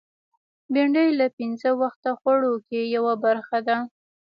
بېنډۍ 0.73 1.09
له 1.19 1.27
پینځه 1.37 1.71
وخته 1.81 2.09
خوړو 2.19 2.53
کې 2.67 2.79
یوه 2.95 3.13
برخه 3.25 3.59
ده 3.67 3.77